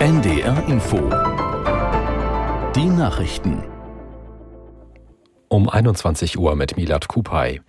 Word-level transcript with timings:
NDR 0.00 0.66
Info. 0.68 0.96
Die 2.74 2.86
Nachrichten. 2.86 3.62
Um 5.48 5.68
21 5.68 6.38
Uhr 6.38 6.56
mit 6.56 6.78
Milad 6.78 7.08
Kupay. 7.08 7.60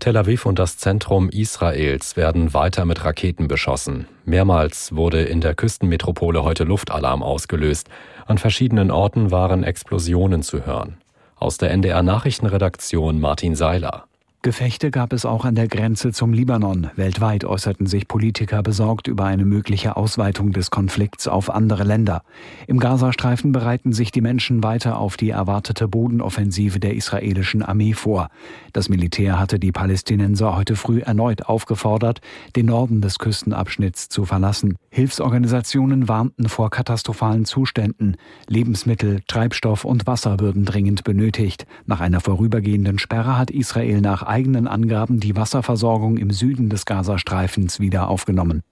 Tel 0.00 0.16
Aviv 0.16 0.46
und 0.46 0.58
das 0.58 0.78
Zentrum 0.78 1.28
Israels 1.28 2.16
werden 2.16 2.54
weiter 2.54 2.86
mit 2.86 3.04
Raketen 3.04 3.46
beschossen. 3.46 4.08
Mehrmals 4.24 4.96
wurde 4.96 5.22
in 5.22 5.42
der 5.42 5.54
Küstenmetropole 5.54 6.42
heute 6.44 6.64
Luftalarm 6.64 7.22
ausgelöst. 7.22 7.88
An 8.24 8.38
verschiedenen 8.38 8.90
Orten 8.90 9.30
waren 9.30 9.64
Explosionen 9.64 10.42
zu 10.42 10.64
hören. 10.64 10.96
Aus 11.36 11.58
der 11.58 11.72
NDR 11.72 12.02
Nachrichtenredaktion 12.02 13.20
Martin 13.20 13.54
Seiler. 13.54 14.06
Gefechte 14.44 14.90
gab 14.90 15.12
es 15.12 15.24
auch 15.24 15.44
an 15.44 15.54
der 15.54 15.68
Grenze 15.68 16.10
zum 16.10 16.32
Libanon. 16.32 16.90
Weltweit 16.96 17.44
äußerten 17.44 17.86
sich 17.86 18.08
Politiker 18.08 18.64
besorgt 18.64 19.06
über 19.06 19.24
eine 19.24 19.44
mögliche 19.44 19.96
Ausweitung 19.96 20.50
des 20.50 20.72
Konflikts 20.72 21.28
auf 21.28 21.48
andere 21.48 21.84
Länder. 21.84 22.24
Im 22.66 22.80
Gazastreifen 22.80 23.52
bereiten 23.52 23.92
sich 23.92 24.10
die 24.10 24.20
Menschen 24.20 24.64
weiter 24.64 24.98
auf 24.98 25.16
die 25.16 25.30
erwartete 25.30 25.86
Bodenoffensive 25.86 26.80
der 26.80 26.96
israelischen 26.96 27.62
Armee 27.62 27.92
vor. 27.92 28.30
Das 28.72 28.88
Militär 28.88 29.38
hatte 29.38 29.60
die 29.60 29.70
Palästinenser 29.70 30.56
heute 30.56 30.74
früh 30.74 30.98
erneut 30.98 31.42
aufgefordert, 31.46 32.20
den 32.56 32.66
Norden 32.66 33.00
des 33.00 33.20
Küstenabschnitts 33.20 34.08
zu 34.08 34.24
verlassen. 34.24 34.74
Hilfsorganisationen 34.90 36.08
warnten 36.08 36.48
vor 36.48 36.68
katastrophalen 36.70 37.44
Zuständen. 37.44 38.16
Lebensmittel, 38.48 39.20
Treibstoff 39.28 39.84
und 39.84 40.08
Wasser 40.08 40.40
würden 40.40 40.64
dringend 40.64 41.04
benötigt. 41.04 41.64
Nach 41.86 42.00
einer 42.00 42.20
vorübergehenden 42.20 42.98
Sperre 42.98 43.38
hat 43.38 43.52
Israel 43.52 44.00
nach 44.00 44.31
eigenen 44.32 44.66
Angaben 44.66 45.20
die 45.20 45.36
Wasserversorgung 45.36 46.16
im 46.16 46.30
Süden 46.30 46.70
des 46.70 46.86
Gazastreifens 46.86 47.78
wieder 47.78 48.08
aufgenommen. 48.08 48.62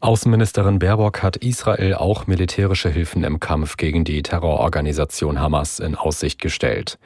Außenministerin 0.00 0.78
Baerbock 0.78 1.24
hat 1.24 1.38
Israel 1.38 1.94
auch 1.94 2.28
militärische 2.28 2.88
Hilfen 2.88 3.24
im 3.24 3.40
Kampf 3.40 3.76
gegen 3.76 4.04
die 4.04 4.22
Terrororganisation 4.22 5.40
Hamas 5.40 5.80
in 5.80 5.96
Aussicht 5.96 6.40
gestellt. 6.40 6.98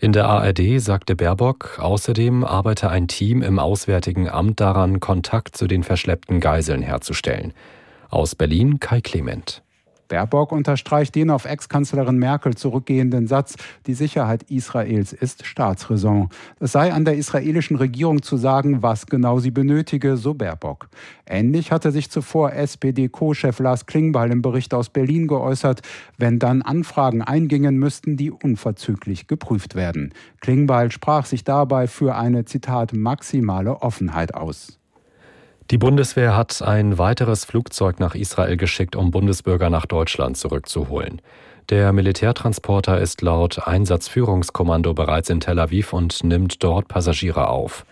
In 0.00 0.12
der 0.12 0.26
ARD 0.26 0.80
sagte 0.80 1.14
Baerbock, 1.14 1.78
außerdem 1.78 2.44
arbeite 2.44 2.88
ein 2.88 3.06
Team 3.06 3.42
im 3.42 3.58
Auswärtigen 3.58 4.30
Amt 4.30 4.60
daran, 4.60 5.00
Kontakt 5.00 5.56
zu 5.56 5.66
den 5.66 5.82
verschleppten 5.82 6.40
Geiseln 6.40 6.80
herzustellen. 6.80 7.52
Aus 8.08 8.34
Berlin 8.34 8.80
Kai 8.80 9.02
Clement. 9.02 9.62
Baerbock 10.08 10.52
unterstreicht 10.52 11.14
den 11.14 11.30
auf 11.30 11.44
Ex-Kanzlerin 11.44 12.16
Merkel 12.16 12.56
zurückgehenden 12.56 13.26
Satz, 13.26 13.56
die 13.86 13.94
Sicherheit 13.94 14.42
Israels 14.44 15.12
ist 15.12 15.46
Staatsräson. 15.46 16.30
Es 16.60 16.72
sei 16.72 16.92
an 16.92 17.04
der 17.04 17.16
israelischen 17.16 17.76
Regierung 17.76 18.22
zu 18.22 18.36
sagen, 18.36 18.82
was 18.82 19.06
genau 19.06 19.38
sie 19.38 19.50
benötige, 19.50 20.16
so 20.16 20.34
Baerbock. 20.34 20.88
Ähnlich 21.26 21.70
hatte 21.70 21.92
sich 21.92 22.10
zuvor 22.10 22.52
SPD-Co-Chef 22.52 23.58
Lars 23.60 23.86
Klingbeil 23.86 24.32
im 24.32 24.42
Bericht 24.42 24.74
aus 24.74 24.88
Berlin 24.88 25.28
geäußert. 25.28 25.82
Wenn 26.16 26.38
dann 26.38 26.62
Anfragen 26.62 27.22
eingingen, 27.22 27.76
müssten 27.76 28.16
die 28.16 28.30
unverzüglich 28.30 29.26
geprüft 29.26 29.74
werden. 29.74 30.14
Klingbeil 30.40 30.90
sprach 30.90 31.26
sich 31.26 31.44
dabei 31.44 31.86
für 31.86 32.16
eine, 32.16 32.44
Zitat, 32.44 32.94
maximale 32.94 33.82
Offenheit 33.82 34.34
aus. 34.34 34.78
Die 35.70 35.76
Bundeswehr 35.76 36.34
hat 36.34 36.62
ein 36.62 36.96
weiteres 36.96 37.44
Flugzeug 37.44 38.00
nach 38.00 38.14
Israel 38.14 38.56
geschickt, 38.56 38.96
um 38.96 39.10
Bundesbürger 39.10 39.68
nach 39.68 39.84
Deutschland 39.84 40.38
zurückzuholen. 40.38 41.20
Der 41.68 41.92
Militärtransporter 41.92 42.98
ist 42.98 43.20
laut 43.20 43.68
Einsatzführungskommando 43.68 44.94
bereits 44.94 45.28
in 45.28 45.40
Tel 45.40 45.58
Aviv 45.58 45.92
und 45.92 46.24
nimmt 46.24 46.64
dort 46.64 46.88
Passagiere 46.88 47.48
auf. 47.48 47.84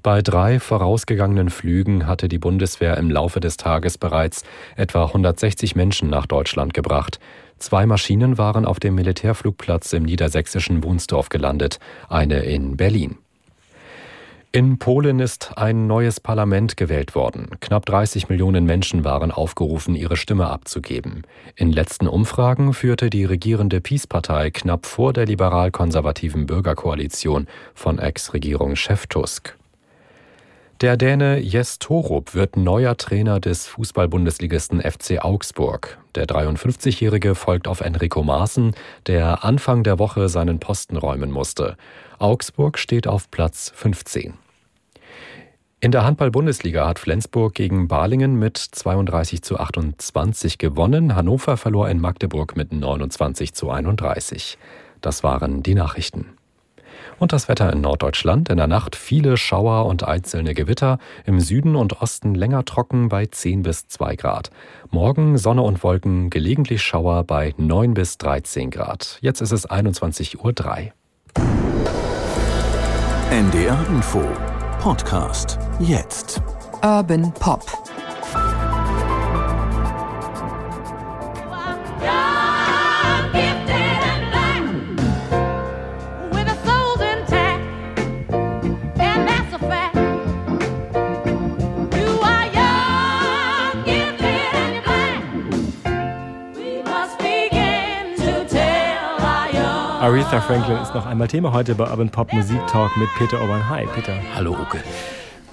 Bei 0.00 0.22
drei 0.22 0.60
vorausgegangenen 0.60 1.50
Flügen 1.50 2.06
hatte 2.06 2.28
die 2.28 2.38
Bundeswehr 2.38 2.96
im 2.98 3.10
Laufe 3.10 3.40
des 3.40 3.56
Tages 3.56 3.98
bereits 3.98 4.44
etwa 4.76 5.06
160 5.06 5.74
Menschen 5.74 6.10
nach 6.10 6.26
Deutschland 6.26 6.72
gebracht. 6.72 7.18
Zwei 7.58 7.84
Maschinen 7.84 8.38
waren 8.38 8.64
auf 8.64 8.78
dem 8.78 8.94
Militärflugplatz 8.94 9.92
im 9.92 10.04
niedersächsischen 10.04 10.84
Wunsdorf 10.84 11.30
gelandet, 11.30 11.80
eine 12.08 12.44
in 12.44 12.76
Berlin. 12.76 13.18
In 14.54 14.78
Polen 14.78 15.18
ist 15.18 15.58
ein 15.58 15.88
neues 15.88 16.20
Parlament 16.20 16.76
gewählt 16.76 17.16
worden. 17.16 17.48
Knapp 17.58 17.86
30 17.86 18.28
Millionen 18.28 18.66
Menschen 18.66 19.02
waren 19.02 19.32
aufgerufen, 19.32 19.96
ihre 19.96 20.16
Stimme 20.16 20.46
abzugeben. 20.46 21.22
In 21.56 21.72
letzten 21.72 22.06
Umfragen 22.06 22.72
führte 22.72 23.10
die 23.10 23.24
regierende 23.24 23.80
PiS-Partei 23.80 24.52
knapp 24.52 24.86
vor 24.86 25.12
der 25.12 25.26
liberal-konservativen 25.26 26.46
Bürgerkoalition 26.46 27.48
von 27.74 27.98
Ex-Regierungschef 27.98 29.08
Tusk. 29.08 29.56
Der 30.80 30.96
Däne 30.96 31.40
Jes 31.40 31.80
Torup 31.80 32.36
wird 32.36 32.56
neuer 32.56 32.96
Trainer 32.96 33.40
des 33.40 33.66
Fußball-Bundesligisten 33.66 34.82
FC 34.82 35.18
Augsburg. 35.24 35.98
Der 36.14 36.26
53-Jährige 36.26 37.34
folgt 37.34 37.66
auf 37.66 37.80
Enrico 37.80 38.22
Maaßen, 38.22 38.76
der 39.08 39.44
Anfang 39.44 39.82
der 39.82 39.98
Woche 39.98 40.28
seinen 40.28 40.60
Posten 40.60 40.96
räumen 40.96 41.32
musste. 41.32 41.76
Augsburg 42.20 42.78
steht 42.78 43.08
auf 43.08 43.32
Platz 43.32 43.72
15. 43.74 44.34
In 45.84 45.90
der 45.90 46.02
Handball-Bundesliga 46.02 46.86
hat 46.86 46.98
Flensburg 46.98 47.52
gegen 47.52 47.88
Balingen 47.88 48.38
mit 48.38 48.56
32 48.56 49.42
zu 49.42 49.58
28 49.58 50.56
gewonnen. 50.56 51.14
Hannover 51.14 51.58
verlor 51.58 51.90
in 51.90 52.00
Magdeburg 52.00 52.56
mit 52.56 52.72
29 52.72 53.52
zu 53.52 53.68
31. 53.68 54.56
Das 55.02 55.22
waren 55.22 55.62
die 55.62 55.74
Nachrichten. 55.74 56.38
Und 57.18 57.34
das 57.34 57.48
Wetter 57.48 57.70
in 57.70 57.82
Norddeutschland. 57.82 58.48
In 58.48 58.56
der 58.56 58.66
Nacht 58.66 58.96
viele 58.96 59.36
Schauer 59.36 59.84
und 59.84 60.04
einzelne 60.04 60.54
Gewitter. 60.54 60.96
Im 61.26 61.38
Süden 61.38 61.76
und 61.76 62.00
Osten 62.00 62.34
länger 62.34 62.64
trocken 62.64 63.10
bei 63.10 63.26
10 63.26 63.62
bis 63.62 63.86
2 63.86 64.16
Grad. 64.16 64.50
Morgen 64.88 65.36
Sonne 65.36 65.60
und 65.60 65.82
Wolken, 65.82 66.30
gelegentlich 66.30 66.80
Schauer 66.80 67.24
bei 67.24 67.52
9 67.58 67.92
bis 67.92 68.16
13 68.16 68.70
Grad. 68.70 69.18
Jetzt 69.20 69.42
ist 69.42 69.52
es 69.52 69.68
21.03 69.68 70.38
Uhr. 70.38 70.92
NDR 73.30 73.86
Info 73.90 74.24
Podcast. 74.84 75.58
Jetzt. 75.80 76.42
Urban 76.82 77.32
Pop. 77.32 77.83
Aretha 100.04 100.38
Franklin 100.38 100.76
ist 100.82 100.94
noch 100.94 101.06
einmal 101.06 101.28
Thema 101.28 101.54
heute 101.54 101.74
bei 101.74 101.90
Urban 101.90 102.10
Pop 102.10 102.30
Musik 102.34 102.60
Talk 102.66 102.94
mit 102.98 103.08
Peter 103.16 103.42
Oban. 103.42 103.66
Hi, 103.70 103.86
Peter. 103.86 104.12
Hallo, 104.34 104.50
Uke. 104.50 104.78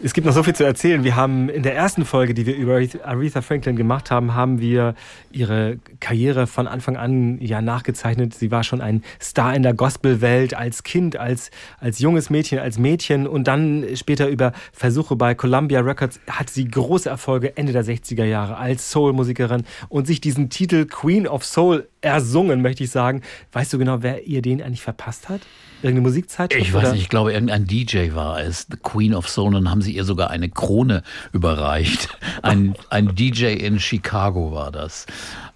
Es 0.00 0.12
gibt 0.12 0.24
noch 0.24 0.34
so 0.34 0.44
viel 0.44 0.54
zu 0.54 0.62
erzählen. 0.62 1.02
Wir 1.02 1.16
haben 1.16 1.48
in 1.48 1.64
der 1.64 1.74
ersten 1.74 2.04
Folge, 2.04 2.32
die 2.32 2.46
wir 2.46 2.54
über 2.54 2.80
Aretha 3.02 3.42
Franklin 3.42 3.74
gemacht 3.74 4.12
haben, 4.12 4.34
haben 4.34 4.60
wir 4.60 4.94
ihre 5.32 5.78
Karriere 5.98 6.46
von 6.46 6.68
Anfang 6.68 6.96
an 6.96 7.40
ja 7.40 7.60
nachgezeichnet. 7.60 8.34
Sie 8.34 8.52
war 8.52 8.62
schon 8.62 8.80
ein 8.80 9.02
Star 9.20 9.52
in 9.52 9.64
der 9.64 9.74
Gospelwelt 9.74 10.54
als 10.54 10.84
Kind, 10.84 11.16
als, 11.16 11.50
als 11.80 11.98
junges 11.98 12.30
Mädchen, 12.30 12.60
als 12.60 12.78
Mädchen 12.78 13.26
und 13.26 13.48
dann 13.48 13.84
später 13.94 14.28
über 14.28 14.52
Versuche 14.72 15.16
bei 15.16 15.34
Columbia 15.34 15.80
Records 15.80 16.20
hat 16.30 16.50
sie 16.50 16.68
große 16.68 17.08
Erfolge 17.08 17.56
Ende 17.56 17.72
der 17.72 17.84
60er 17.84 18.24
Jahre 18.24 18.58
als 18.58 18.92
Soul-Musikerin 18.92 19.64
und 19.88 20.06
sich 20.06 20.20
diesen 20.20 20.50
Titel 20.50 20.84
Queen 20.84 21.26
of 21.26 21.44
Soul 21.44 21.88
ersungen, 22.06 22.62
möchte 22.62 22.84
ich 22.84 22.90
sagen. 22.90 23.22
Weißt 23.52 23.72
du 23.72 23.78
genau, 23.78 24.02
wer 24.02 24.26
ihr 24.26 24.40
den 24.40 24.62
eigentlich 24.62 24.82
verpasst 24.82 25.28
hat? 25.28 25.40
Irgendeine 25.82 26.08
Musikzeit? 26.08 26.54
Ich 26.54 26.72
weiß 26.72 26.92
nicht, 26.92 27.02
ich 27.02 27.08
glaube, 27.08 27.32
irgendein 27.32 27.66
DJ 27.66 28.14
war 28.14 28.40
es, 28.40 28.66
The 28.70 28.78
Queen 28.82 29.14
of 29.14 29.28
Soul, 29.28 29.48
und 29.48 29.64
dann 29.64 29.70
haben 29.70 29.82
sie 29.82 29.92
ihr 29.92 30.04
sogar 30.04 30.30
eine 30.30 30.48
Krone 30.48 31.02
überreicht. 31.32 32.08
Ein, 32.42 32.74
ein 32.90 33.14
DJ 33.14 33.54
in 33.54 33.80
Chicago 33.80 34.52
war 34.52 34.70
das. 34.70 35.06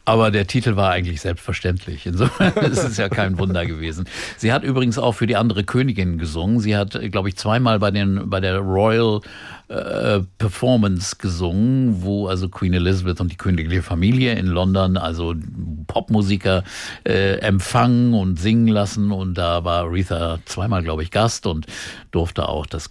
Aber 0.05 0.31
der 0.31 0.47
Titel 0.47 0.77
war 0.77 0.91
eigentlich 0.91 1.21
selbstverständlich. 1.21 2.07
Insofern 2.07 2.53
ist 2.71 2.83
es 2.83 2.97
ja 2.97 3.09
kein 3.09 3.39
Wunder 3.39 3.65
gewesen. 3.65 4.07
Sie 4.37 4.53
hat 4.53 4.65
übrigens 4.65 4.99
auch 4.99 5.13
für 5.13 5.27
die 5.27 5.37
andere 5.37 5.63
Königin 5.63 6.19
gesungen. 6.19 6.59
Sie 6.59 6.77
hat, 6.77 6.99
glaube 7.13 7.29
ich, 7.29 7.37
zweimal 7.37 7.79
bei, 7.79 7.91
den, 7.91 8.29
bei 8.29 8.41
der 8.41 8.59
Royal 8.59 9.21
äh, 9.69 10.21
Performance 10.39 11.15
gesungen, 11.17 12.03
wo 12.03 12.27
also 12.27 12.49
Queen 12.49 12.75
Elizabeth 12.75 13.21
und 13.21 13.31
die 13.31 13.37
königliche 13.37 13.83
Familie 13.83 14.35
in 14.35 14.47
London 14.47 14.97
also 14.97 15.33
Popmusiker 15.91 16.63
äh, 17.05 17.39
empfangen 17.41 18.15
und 18.15 18.39
singen 18.39 18.69
lassen. 18.69 19.11
Und 19.11 19.35
da 19.35 19.65
war 19.65 19.85
Aretha 19.85 20.39
zweimal, 20.45 20.83
glaube 20.83 21.03
ich, 21.03 21.11
Gast 21.11 21.47
und 21.47 21.67
durfte 22.13 22.49
auch 22.49 22.67
das 22.67 22.89